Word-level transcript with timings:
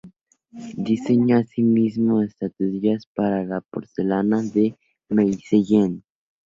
Diseñó 0.77 1.37
asimismo 1.37 2.23
estatuillas 2.23 3.05
para 3.05 3.43
la 3.43 3.61
porcelana 3.61 4.41
de 4.41 4.75
Meissen. 5.09 6.03